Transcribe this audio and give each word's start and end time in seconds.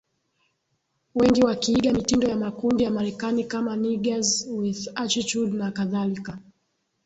Wengi 1.15 1.41
wakiiga 1.43 1.93
mitindo 1.93 2.27
ya 2.29 2.35
makundi 2.35 2.83
ya 2.83 2.91
Marekani 2.91 3.43
kama 3.43 3.75
Niggers 3.75 4.47
With 4.49 4.87
Attitude 4.95 5.57
na 5.57 5.71
kadhalika 5.71 6.37